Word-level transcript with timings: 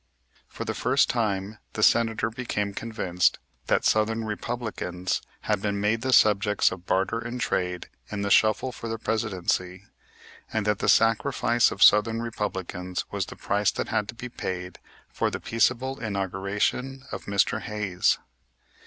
For 0.47 0.65
the 0.65 0.73
first 0.73 1.11
time 1.11 1.59
the 1.73 1.83
Senator 1.83 2.31
became 2.31 2.73
convinced 2.73 3.37
that 3.67 3.85
southern 3.85 4.23
Republicans 4.23 5.21
had 5.41 5.61
been 5.61 5.79
made 5.79 6.01
the 6.01 6.11
subjects 6.11 6.71
of 6.71 6.87
barter 6.87 7.19
and 7.19 7.39
trade 7.39 7.87
in 8.11 8.23
the 8.23 8.31
shuffle 8.31 8.71
for 8.71 8.89
the 8.89 8.97
Presidency, 8.97 9.83
and 10.51 10.65
that 10.65 10.79
the 10.79 10.89
sacrifice 10.89 11.69
of 11.69 11.83
southern 11.83 12.19
Republicans 12.19 13.05
was 13.11 13.27
the 13.27 13.35
price 13.35 13.69
that 13.69 13.89
had 13.89 14.07
to 14.07 14.15
be 14.15 14.27
paid 14.27 14.79
for 15.07 15.29
the 15.29 15.39
peaceable 15.39 15.99
inauguration 15.99 17.03
of 17.11 17.25
Mr. 17.25 17.61
Hayes. 17.61 18.17